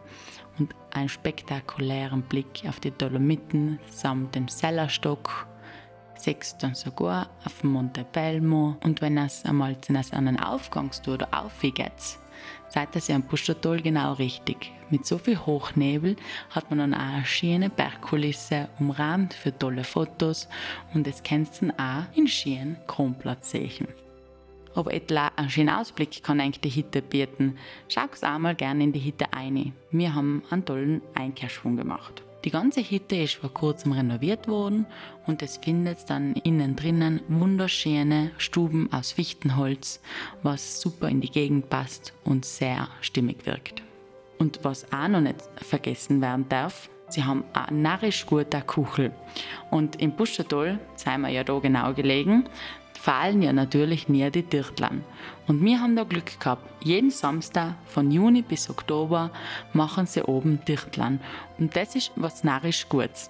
[0.59, 5.47] und einen spektakulären Blick auf die Dolomiten samt dem Sellerstock.
[6.17, 12.19] Sechst dann sogar auf Monte Belmo und wenn es einmal zu einer Aufgangstour oder aufgeht,
[12.75, 14.73] seid ihr am Pustertal genau richtig.
[14.89, 16.17] Mit so viel Hochnebel
[16.49, 20.49] hat man dann auch eine schöne Bergkulisse umrahmt für tolle Fotos
[20.93, 23.87] und es kannst du auch in schönen Kronplatz sehen.
[24.73, 27.57] Aber etwa einen schönen Ausblick kann eigentlich die Hütte bieten.
[27.87, 29.71] Schaut auch mal gerne in die Hütte ein.
[29.91, 32.24] Wir haben einen tollen Einkehrschwung gemacht.
[32.45, 34.85] Die ganze Hütte ist vor kurzem renoviert worden
[35.25, 39.99] und es findet dann innen drinnen wunderschöne Stuben aus Fichtenholz,
[40.43, 43.81] was super in die Gegend passt und sehr stimmig wirkt.
[44.37, 49.11] Und was auch noch nicht vergessen werden darf, sie haben eine narrisch gute Kuchel.
[49.71, 52.47] Und im Buschertal, seien wir ja da genau gelegen,
[53.05, 55.03] fallen ja natürlich nie die Dirtlern.
[55.45, 56.63] Und wir haben da Glück gehabt.
[56.83, 59.29] Jeden Samstag von Juni bis Oktober
[59.73, 61.19] machen sie oben Dirtlern.
[61.59, 63.29] Und das ist was narrisch Gutes.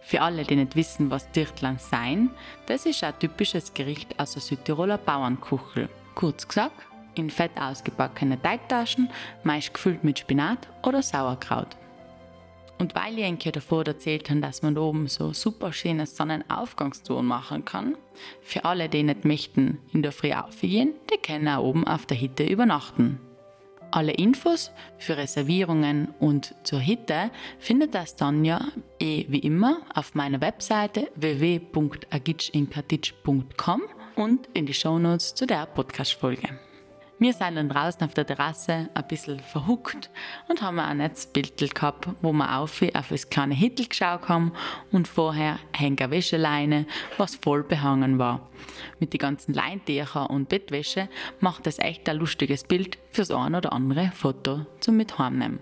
[0.00, 2.30] Für alle, die nicht wissen, was Dirtlern sein,
[2.66, 5.88] das ist ein typisches Gericht aus der Südtiroler Bauernkuchel.
[6.16, 6.82] Kurz gesagt,
[7.14, 9.08] in fett ausgebackene Teigtaschen,
[9.44, 11.76] meist gefüllt mit Spinat oder Sauerkraut.
[12.82, 17.64] Und weil ich Enke davor erzählt habe, dass man oben so super schöne Sonnenaufgangstouren machen
[17.64, 17.96] kann,
[18.40, 22.20] für alle, die nicht möchten in der Früh aufgehen, die können auch oben auf der
[22.20, 23.20] Hütte übernachten.
[23.92, 30.40] Alle Infos für Reservierungen und zur Hütte findet das dann eh wie immer auf meiner
[30.40, 33.82] Webseite www.agitchinkatitsch.com
[34.16, 36.48] und in die Shownotes zu der Podcast-Folge.
[37.22, 40.10] Wir sind dann draußen auf der Terrasse ein bisschen verhuckt
[40.48, 44.50] und haben ein nettes Bild gehabt, wo wir auf, auf das kleine Hittel geschaut haben
[44.90, 46.84] und vorher hängt eine Wäscheleine,
[47.18, 48.48] was voll behangen war.
[48.98, 51.08] Mit den ganzen Leintüchern und Bettwäsche
[51.38, 55.60] macht das echt ein lustiges Bild fürs ein oder andere Foto zum Mitheimnehmen.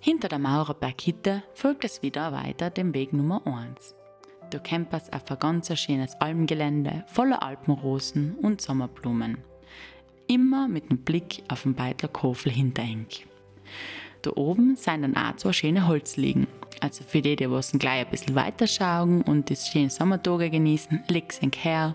[0.00, 3.94] Hinter der Maurerberghütte folgt es wieder weiter dem Weg Nummer 1.
[4.48, 9.44] Du campers auf ein ganz schönes Almgelände voller Alpenrosen und Sommerblumen
[10.26, 13.06] immer mit dem Blick auf den Beitler Kofel hinterhängen.
[14.22, 16.46] Da oben sind dann auch zwei schöne Holzliegen.
[16.80, 21.04] Also für die, die was gleich ein bisschen weiter schauen und das schöne Sommertage genießen,
[21.08, 21.94] legt ein her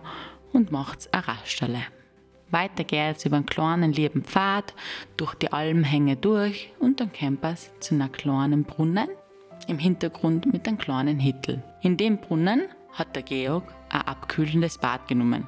[0.54, 1.82] und macht's eine Raststelle.
[2.52, 4.74] Weiter geht's über einen kleinen lieben Pfad
[5.18, 7.12] durch die Almhänge durch und dann
[7.42, 9.10] es zu einer kleinen Brunnen
[9.68, 11.64] im Hintergrund mit einem kleinen Hittel.
[11.82, 12.64] In dem Brunnen
[12.94, 15.48] hat der Georg ein abkühlendes Bad genommen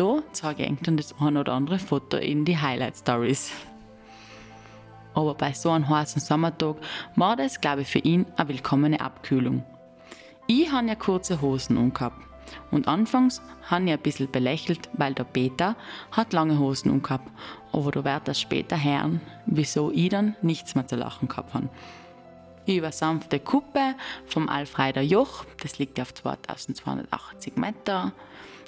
[0.00, 3.52] da zeige ich dann das ein oder andere Foto in die Highlight Stories.
[5.12, 6.76] Aber bei so einem heißen Sommertag
[7.16, 9.62] war das, glaube ich, für ihn eine willkommene Abkühlung.
[10.46, 12.16] Ich habe ja kurze Hosen umgehabt.
[12.70, 15.76] Und anfangs habe ich ein bisschen belächelt, weil der Peter
[16.12, 17.30] hat lange Hosen umgehabt.
[17.70, 21.68] Aber du wirst das später hören, wieso ich dann nichts mehr zu lachen gehabt habe.
[22.66, 23.94] über sanfte Kuppe
[24.26, 28.12] vom Alfreider Joch, das liegt auf 2280 Meter,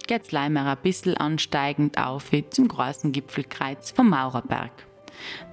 [0.04, 4.72] geht leider ein bisschen ansteigend auf zum großen Gipfelkreuz vom Maurerberg.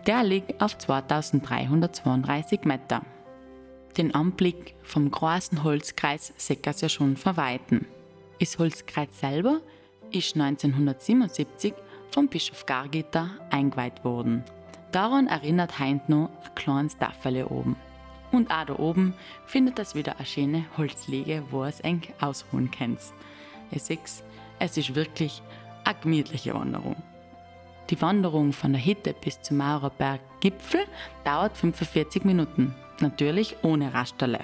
[0.06, 3.02] Der liegt auf 2332 Meter.
[3.98, 7.86] Den Anblick vom großen Holzkreis es ja schon von Weitem.
[8.40, 9.62] Das Holzkreuz selber
[10.12, 11.74] ist 1977
[12.12, 14.44] vom Bischof Gargitter eingeweiht worden.
[14.92, 17.76] Daran erinnert heint noch ein kleines Tafel oben.
[18.32, 19.14] Und auch da oben
[19.46, 23.00] findet es wieder eine schöne Holzliege, wo es eng ausruhen könnt.
[23.72, 24.00] Ihr seht,
[24.60, 25.42] es ist wirklich
[25.86, 26.98] eine gemütliche Wanderung.
[27.90, 30.82] Die Wanderung von der Hitte bis zum Maurerberggipfel
[31.24, 34.42] dauert 45 Minuten, natürlich ohne Raststelle.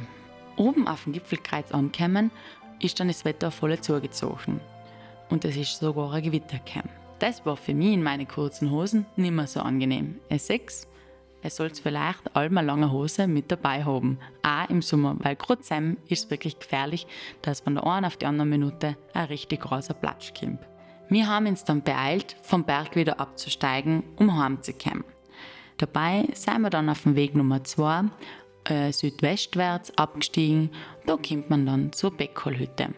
[0.56, 2.32] Oben auf dem Gipfelkreuz ankommen,
[2.80, 4.62] ist dann das Wetter voll zugezogen
[5.30, 6.89] und es ist sogar ein Gewitter gekommen.
[7.19, 10.19] Das war für mich in meinen kurzen Hosen nicht mehr so angenehm.
[10.30, 10.88] Ein 6
[11.45, 15.97] es sollt vielleicht einmal lange Hose mit dabei haben, auch im Sommer, weil gerade dann
[16.08, 17.05] ist es wirklich gefährlich,
[17.43, 20.58] dass von der einen auf die andere Minute ein richtig großer Platsch kommt.
[21.08, 25.03] Wir haben uns dann beeilt, vom Berg wieder abzusteigen, um heimzukommen.
[25.77, 28.05] Dabei sind wir dann auf dem Weg Nummer 2
[28.63, 30.71] äh, südwestwärts abgestiegen.
[31.05, 32.89] Da kommt man dann zur Beckholhütte.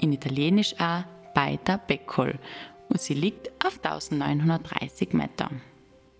[0.00, 1.02] In Italienisch auch
[1.34, 2.38] Baita Beccol
[2.90, 5.50] und sie liegt auf 1930 Meter.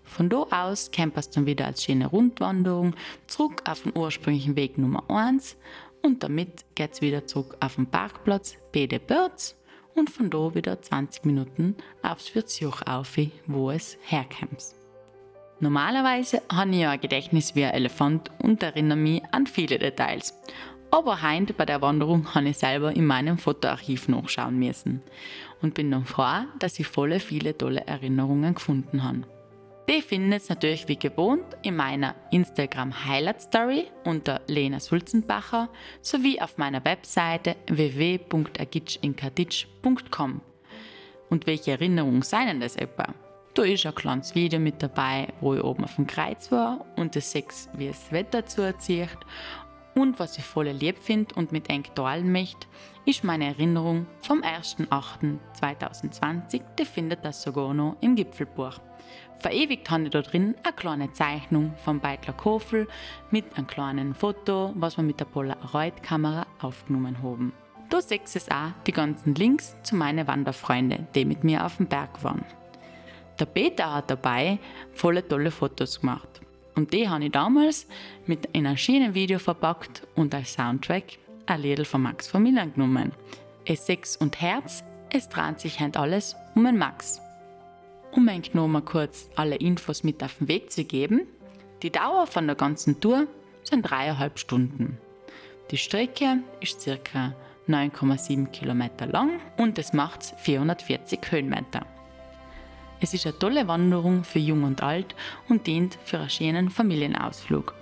[0.09, 2.95] Von da aus camperst dann wieder als schöne Rundwanderung
[3.27, 5.55] zurück auf den ursprünglichen Weg Nummer 1
[6.01, 9.55] und damit geht es wieder zurück auf den Parkplatz Bede Birds
[9.95, 14.73] und von da wieder 20 Minuten aufs Würzjoch auf, wo es herkommt.
[15.59, 20.33] Normalerweise habe ich ja ein Gedächtnis wie ein Elefant und erinnere mich an viele Details.
[20.89, 25.03] Aber heute bei der Wanderung habe ich selber in meinem Fotoarchiv nachschauen müssen
[25.61, 29.38] und bin dann froh, dass ich volle viele tolle Erinnerungen gefunden habe.
[29.89, 35.67] Die findet ihr natürlich wie gewohnt in meiner Instagram Highlight Story unter Lena Sulzenbacher
[36.03, 40.41] sowie auf meiner Webseite www.agitchinkaditsch.com.
[41.31, 43.15] Und welche Erinnerungen seien das etwa?
[43.55, 47.15] Da ist ein kleines Video mit dabei, wo ich oben auf dem Kreuz war und
[47.15, 49.17] das sechs, wie das Wetter zuzieht.
[49.95, 52.67] Und was ich voll lieb finde und mit eng teilen möchte,
[53.05, 58.79] ist meine Erinnerung vom 1.8.2020, die findet das sogar noch im Gipfelbuch.
[59.39, 62.87] Verewigt habe ich da drin eine kleine Zeichnung vom Beitler Kofel
[63.31, 67.53] mit einem kleinen Foto, was wir mit der Polaroid-Kamera aufgenommen haben.
[67.89, 71.87] Da seht ihr auch die ganzen Links zu meinen Wanderfreunden, die mit mir auf dem
[71.87, 72.43] Berg waren.
[73.39, 74.59] Der Peter hat dabei
[74.93, 76.41] volle tolle Fotos gemacht.
[76.75, 77.87] Und die habe ich damals
[78.25, 83.13] mit einem schönen Video verpackt und als Soundtrack ein Lied von Max von Milan genommen.
[83.65, 87.21] Es Sex und Herz, es dreht sich halt alles um den Max.
[88.11, 91.27] Um euch noch mal kurz alle Infos mit auf den Weg zu geben,
[91.83, 93.27] die Dauer von der ganzen Tour
[93.63, 94.97] sind dreieinhalb Stunden.
[95.69, 97.35] Die Strecke ist ca.
[97.67, 101.85] 9,7 Kilometer lang und es macht 440 Höhenmeter.
[102.99, 105.13] Es ist eine tolle Wanderung für Jung und Alt
[105.47, 107.75] und dient für einen schönen Familienausflug.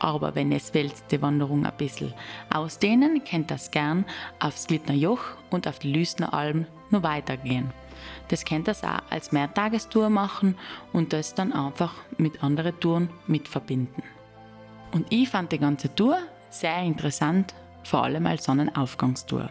[0.00, 2.12] Aber wenn es willst, die Wanderung ein bisschen
[2.52, 4.04] ausdehnen, könnt das gern
[4.40, 7.72] aufs Glittner Joch und auf die Lüsner Alm noch weitergehen.
[8.28, 10.56] Das könnt ihr auch als Mehrtagestour machen
[10.92, 14.02] und das dann einfach mit anderen Touren mit verbinden.
[14.92, 16.18] Und ich fand die ganze Tour
[16.50, 19.50] sehr interessant, vor allem als Sonnenaufgangstour,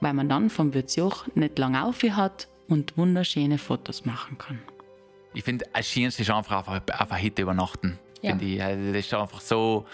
[0.00, 4.58] weil man dann vom Würzjoch nicht lang auf hat und wunderschöne Fotos machen kann.
[5.34, 7.98] Ich finde, als Schönste ist einfach auf, auf einer Hütte übernachten.
[8.20, 8.36] Ja.
[8.36, 8.62] Ich.
[8.62, 9.86] Also, das ist einfach so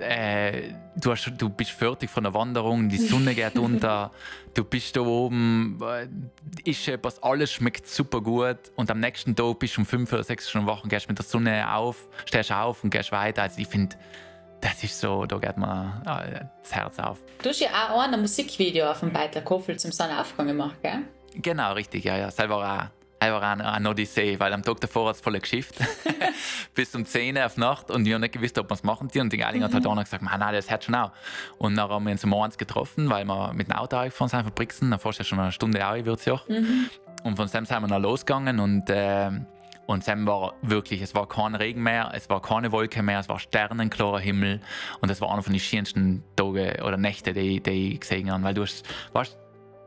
[0.00, 4.10] äh, du, hast, du bist fertig von der Wanderung, die Sonne geht unter,
[4.54, 6.08] du bist da oben, äh,
[6.68, 10.24] isst etwas, alles schmeckt super gut und am nächsten Tag bist du um fünf oder
[10.24, 13.42] sechs Stunden wach und gehst mit der Sonne auf, stehst auf und gehst weiter.
[13.42, 13.96] Also ich finde,
[14.60, 17.18] das ist so, da geht mir äh, das Herz auf.
[17.42, 21.02] Du hast ja auch ein Musikvideo auf dem Beiter Koffel zum Sonnenaufgang gemacht, gell?
[21.34, 22.30] Genau, richtig, ja, ja.
[22.30, 25.76] Selber auch einfach eine, Odyssee, weil am Tag davor hat es voll geschifft.
[26.74, 29.08] Bis um 10 Uhr auf Nacht und ich habe nicht gewusst, ob wir es machen.
[29.14, 29.64] Und die Eiling mhm.
[29.64, 31.12] hat halt auch noch gesagt, nein, das hört schon auch.
[31.58, 34.42] Und dann haben wir uns um eins getroffen, weil wir mit dem Auto gefahren sind
[34.42, 34.90] von Brixen.
[34.90, 36.40] Dann fährst du ja schon eine Stunde auch, wird es ja.
[36.48, 36.90] Mhm.
[37.22, 39.30] Und von Sam sind wir dann losgegangen und äh,
[39.86, 43.28] und Sam war wirklich, es war kein Regen mehr, es war keine Wolke mehr, es
[43.28, 44.60] war sternenklarer Himmel
[45.00, 48.42] und es war einer von den schönsten Tagen oder Nächte, die, die ich gesehen habe,
[48.44, 49.36] weil du hast, weißt,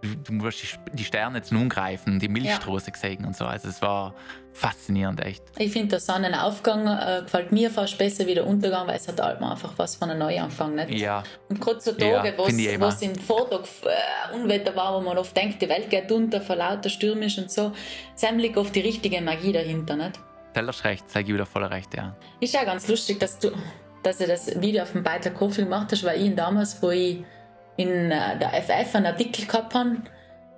[0.02, 2.94] du musst die Sterne jetzt nun greifen, die Milchstraße ja.
[2.94, 3.46] gesehen und so.
[3.46, 4.14] Also es war
[4.54, 5.44] faszinierend, echt.
[5.58, 9.22] Ich finde, der Sonnenaufgang äh, gefällt mir fast besser wie der Untergang, weil es hat
[9.22, 10.76] halt einfach was von einem Neuanfang.
[10.76, 10.92] Nicht?
[10.92, 11.24] Ja.
[11.50, 15.36] Und gerade so Tage, ja, wo es im Vortag äh, Unwetter war, wo man oft
[15.36, 17.72] denkt, die Welt geht unter, vor lauter stürmisch und so,
[18.16, 19.96] Sam liegt oft die richtige Magie dahinter.
[19.96, 20.20] Nicht?
[20.56, 22.16] Ist recht, sage ich wieder voll recht, ja.
[22.40, 23.52] Ist ja ganz lustig, dass du
[24.04, 27.24] dass du das Video auf dem Beitrag Kofi gemacht hast, weil ich damals, wo ich
[27.78, 29.98] in äh, der FF einen Artikel gehabt habe,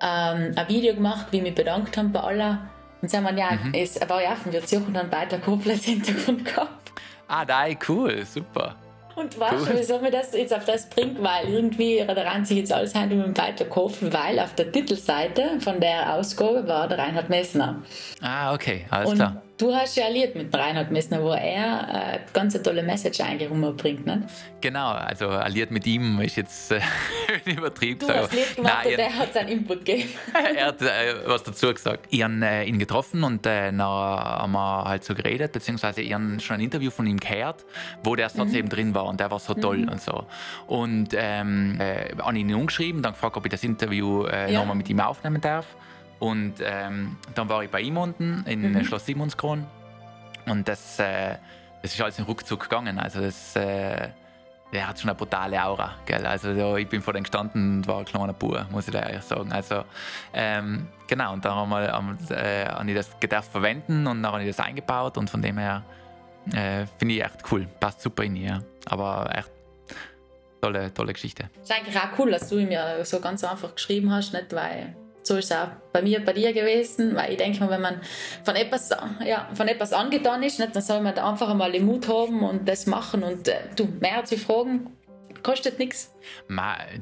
[0.02, 2.70] ähm, ein Video gemacht, wie ich mich bedankt habe bei aller.
[3.00, 3.72] Und sie haben ja, mhm.
[3.74, 6.92] es war ja offen, wir suchen dann Kofi als Hintergrund gehabt.
[7.28, 8.74] Ah, da, cool, super.
[9.14, 11.22] Und weißt du, wieso mir das jetzt auf das bringt?
[11.22, 15.60] Weil irgendwie rennt sich jetzt alles hand um den Walter Kofen, weil auf der Titelseite
[15.60, 17.82] von der Ausgabe war der Reinhard Messner.
[18.22, 19.42] Ah, okay, alles und klar.
[19.60, 23.50] Du hast ja alliert mit Reinhard Messner, wo er äh, ganz eine tolle Message eigentlich
[23.50, 24.26] rumbringt, ne?
[24.62, 26.80] Genau, also alliert mit ihm ist jetzt äh,
[27.44, 28.00] übertrieben.
[28.00, 30.08] Du hast Lied gemacht Nein, und er hat seinen Input gegeben.
[30.56, 32.06] er hat äh, was dazu gesagt.
[32.08, 36.14] Ich habe äh, ihn getroffen und äh, dann haben wir halt so geredet, beziehungsweise ich
[36.14, 37.66] habe schon ein Interview von ihm gehört,
[38.02, 38.56] wo der Satz mhm.
[38.56, 39.90] eben drin war und der war so toll mhm.
[39.90, 40.24] und so.
[40.68, 44.58] Und ähm, äh, habe ihn umgeschrieben, dann gefragt, ob ich das Interview äh, ja.
[44.58, 45.66] nochmal mit ihm aufnehmen darf.
[46.20, 48.84] Und ähm, dann war ich bei ihm unten in mhm.
[48.84, 49.66] Schloss Simonskron
[50.46, 51.36] und das, äh,
[51.82, 52.98] das ist alles in Ruckzuck gegangen.
[52.98, 54.10] Also das, äh,
[54.72, 55.96] der hat schon eine brutale Aura.
[56.04, 56.26] Gell?
[56.26, 59.00] Also so, ich bin vor dem gestanden und war ein kleiner Bub, muss ich da
[59.00, 59.50] ehrlich sagen.
[59.50, 59.84] Also
[60.34, 64.32] ähm, genau, und dann haben wir, haben, äh, habe ich das gedacht verwenden und dann
[64.32, 65.82] habe ich das eingebaut und von dem her
[66.52, 67.66] äh, finde ich echt cool.
[67.80, 68.62] Passt super in ihr.
[68.86, 69.50] Aber echt
[70.60, 71.48] tolle, tolle Geschichte.
[71.56, 74.94] Es ist eigentlich auch cool, dass du mir so ganz einfach geschrieben hast, nicht weil
[75.22, 78.00] so ist es auch bei mir, bei dir gewesen, weil ich denke mal, wenn man
[78.44, 78.90] von etwas,
[79.24, 82.42] ja, von etwas angetan ist, nicht, dann soll man da einfach einmal den Mut haben
[82.42, 84.96] und das machen und äh, du, mehr zu fragen,
[85.42, 86.14] kostet nichts.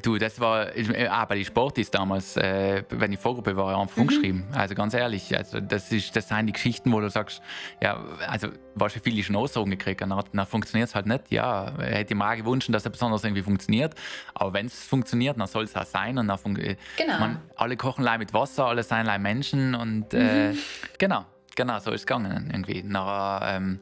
[0.03, 3.97] Du, das war äh, auch bei den Sportis damals, äh, wenn ich Vorgruppe war, einfach
[3.97, 4.03] mhm.
[4.03, 4.45] umgeschrieben.
[4.53, 7.43] Also ganz ehrlich, also das, ist, das sind die Geschichten, wo du sagst,
[7.83, 11.31] ja, also wahrscheinlich viele schon Aussagen gekriegt, dann, dann funktioniert es halt nicht.
[11.31, 13.95] Ja, hätte ich mir auch gewünscht, dass es besonders irgendwie funktioniert.
[14.35, 16.19] Aber wenn es funktioniert, dann soll es auch sein.
[16.19, 17.19] Und dann äh, genau.
[17.19, 20.59] Man, alle kochen leid mit Wasser, alle sind leid Menschen und äh, mhm.
[20.99, 21.25] genau,
[21.57, 22.83] genau, so ist es gegangen irgendwie.
[22.83, 23.81] Nachher, ähm,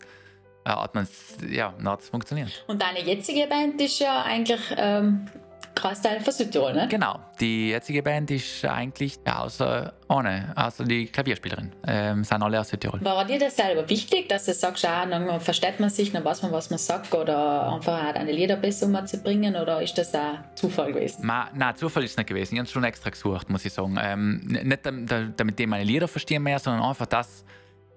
[0.66, 1.06] hat man
[1.48, 2.64] ja, hat es funktioniert.
[2.66, 5.28] Und deine jetzige Band ist ja eigentlich ähm,
[5.76, 6.88] Großteil von Südtirol, ne?
[6.88, 12.58] Genau, die jetzige Band ist eigentlich ja, außer ohne, außer die Klavierspielerin, ähm, sind alle
[12.58, 13.04] aus Südtirol.
[13.04, 16.42] War dir das selber wichtig, dass du sagst, ah, dann versteht man sich, dann weiß
[16.42, 20.38] man, was man sagt oder einfach auch deine Lieder besser umzubringen oder ist das auch
[20.54, 21.26] Zufall gewesen?
[21.26, 22.54] Ma, nein, Zufall ist es nicht gewesen.
[22.54, 23.98] Ich habe es schon extra gesucht, muss ich sagen.
[24.00, 27.44] Ähm, nicht damit ich meine Lieder verstehe mehr, sondern einfach das,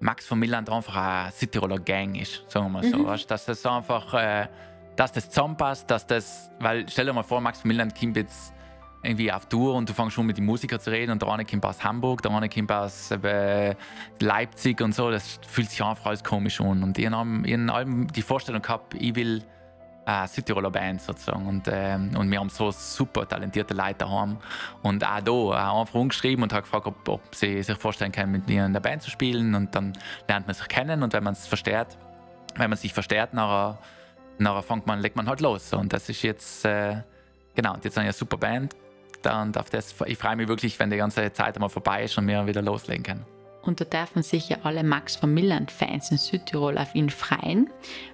[0.00, 2.98] Max von Milland einfach eine Südtiroler Gang ist, sagen wir mal so.
[2.98, 3.06] Mhm.
[3.06, 4.48] Weißt, dass das einfach, äh,
[4.96, 8.52] dass das zusammenpasst, dass das, weil stell dir mal vor, Max von Milland kommt jetzt
[9.02, 11.44] irgendwie auf Tour und du fängst schon mit den Musikern zu reden und der eine
[11.44, 13.74] kommt aus Hamburg, der andere kommt aus äh,
[14.20, 16.82] Leipzig und so, das fühlt sich einfach alles komisch an.
[16.82, 19.42] Und ich habe die Vorstellung gehabt, ich will
[20.10, 21.46] äh, Südtiroler Band sozusagen.
[21.46, 24.38] Und, ähm, und wir haben so super talentierte Leute daheim.
[24.82, 28.32] Und auch da auch einfach umgeschrieben und habe gefragt, ob, ob, sie sich vorstellen können,
[28.32, 29.54] mit mir in der Band zu spielen.
[29.54, 29.92] Und dann
[30.28, 31.98] lernt man sich kennen und wenn man es versteht,
[32.56, 33.78] wenn man sich versteht, nachher,
[34.38, 35.72] nachher fängt man, legt man halt los.
[35.72, 37.02] Und das ist jetzt, äh,
[37.54, 38.74] genau, und jetzt eine super Band.
[39.24, 42.26] Und auf das, ich freue mich wirklich, wenn die ganze Zeit einmal vorbei ist und
[42.26, 43.39] wir wieder loslegen können.
[43.62, 47.70] Und da dürfen sich ja alle Max von Milland-Fans in Südtirol auf ihn freuen,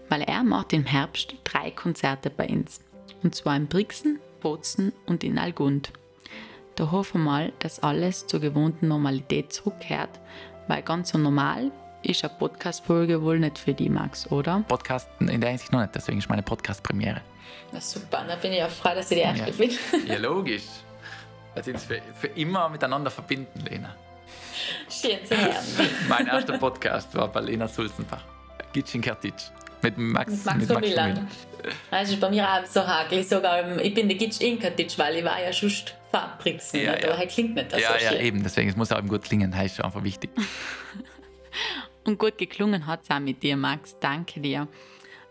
[0.09, 2.81] weil er macht im Herbst drei Konzerte bei uns.
[3.23, 5.93] Und zwar in Brixen, Bozen und in Algund.
[6.75, 10.11] Da hoffen wir mal, dass alles zur gewohnten Normalität zurückkehrt,
[10.69, 11.71] weil ganz so normal
[12.03, 14.63] ist eine Podcast-Folge wohl nicht für die, Max, oder?
[14.69, 17.23] Podcast in der Hinsicht noch nicht, deswegen ist meine Podcast-Premiere.
[17.73, 19.57] Na super, da bin ich auch froh, dass ich die erste ja.
[19.57, 20.07] bin.
[20.07, 20.65] ja, logisch.
[21.55, 23.97] Dass wir uns für, für immer miteinander verbinden, Lena.
[24.89, 25.91] Schön zu hören.
[26.09, 28.23] mein erster Podcast war bei Lena Sulzenbach.
[28.73, 29.35] Gitschin Kertic.
[29.83, 30.97] Mit Max, mit Max, mit.
[31.91, 33.23] Das ist bei mir auch so hakelig.
[33.23, 35.71] Ich, sogar, ich bin der Gitsch Inkatic, weil ich war ja schon
[36.11, 36.73] Fabrix.
[36.73, 37.09] Ja, ja.
[37.09, 38.21] Aber halt klingt nicht das Ja, so ja, schön.
[38.21, 38.43] eben.
[38.43, 39.51] Deswegen es muss auch gut klingen.
[39.51, 40.31] Das ist einfach wichtig.
[42.05, 43.97] Und gut geklungen hat es auch mit dir, Max.
[43.99, 44.69] Danke dir.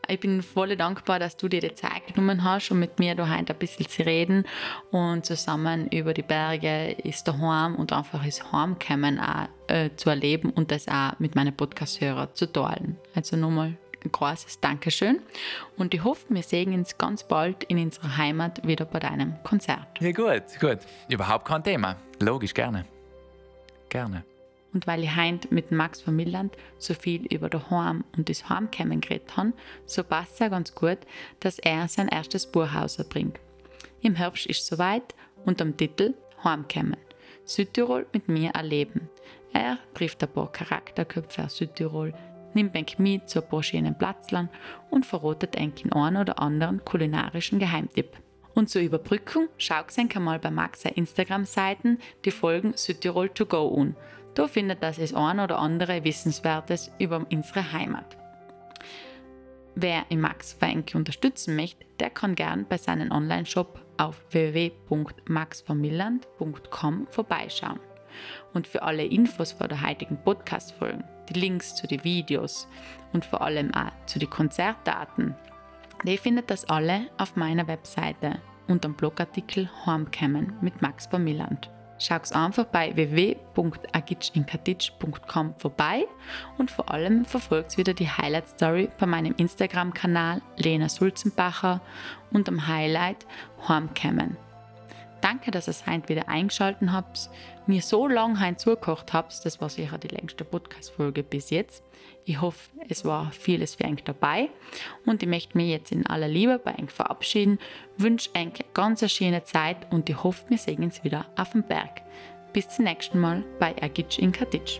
[0.07, 3.23] Ich bin voll dankbar, dass du dir die Zeit genommen hast, um mit mir da
[3.23, 4.45] ein bisschen zu reden
[4.91, 10.51] und zusammen über die Berge ist daheim und einfach das Heimkommen auch äh, zu erleben
[10.51, 12.97] und das auch mit meinen Podcast-Hörern zu teilen.
[13.15, 15.21] Also nochmal ein großes Dankeschön
[15.77, 19.87] und ich hoffe, wir sehen uns ganz bald in unserer Heimat wieder bei deinem Konzert.
[19.99, 20.79] Ja gut, gut.
[21.09, 21.95] Überhaupt kein Thema.
[22.19, 22.85] Logisch, gerne.
[23.89, 24.23] Gerne
[24.75, 28.49] und weil ich heint mit Max von Milland so viel über das Heim und das
[28.49, 29.53] Heimkommen geredet habe,
[29.85, 30.99] so passt es auch ganz gut,
[31.39, 33.39] dass er sein erstes Buch rausbringt.
[34.01, 35.15] Im Herbst ist es soweit
[35.45, 36.13] und am Titel
[36.43, 36.97] Heimkommen.
[37.45, 39.09] Südtirol mit mir erleben.
[39.53, 42.13] Er trifft ein paar Charakterköpfe aus Südtirol,
[42.53, 44.49] nimmt ein mit zu ein paar schönen Platzlern
[44.89, 48.17] und verrotet einen einen oder anderen kulinarischen Geheimtipp.
[48.53, 53.95] Und zur Überbrückung schaut euch einmal bei Max Instagram-Seiten die Folgen Südtirol to go an.
[54.35, 58.17] Da findet das das ein oder andere Wissenswertes über unsere Heimat.
[59.75, 67.79] Wer im Max Weinke unterstützen möchte, der kann gern bei seinem Online-Shop auf www.maxvermilland.com vorbeischauen.
[68.53, 72.69] Und für alle Infos vor der heutigen Podcast-Folgen, die Links zu den Videos
[73.11, 75.35] und vor allem auch zu den Konzertdaten,
[76.03, 81.69] die findet das alle auf meiner Webseite unter dem Blogartikel Hormkämmen mit Max Vermilland.
[81.97, 86.05] Schaut einfach bei www.agitchinkatitsch.com vorbei
[86.57, 91.79] und vor allem verfolgt wieder die Highlight Story bei meinem Instagram-Kanal Lena Sulzenbacher
[92.31, 93.25] und am Highlight
[93.67, 94.35] Hormkämmen.
[95.25, 97.31] Danke, dass ihr heute wieder eingeschaltet habt,
[97.65, 99.43] mir so lange heute zugekocht habt.
[99.43, 101.83] Das war sicher die längste Podcast-Folge bis jetzt.
[102.25, 104.49] Ich hoffe, es war vieles für euch dabei
[105.03, 107.57] und ich möchte mich jetzt in aller Liebe bei euch verabschieden,
[107.97, 111.63] wünsche euch eine ganz schöne Zeit und ich hoffe, wir sehen uns wieder auf dem
[111.63, 112.03] Berg.
[112.53, 114.79] Bis zum nächsten Mal bei Ergitsch in Katitsch.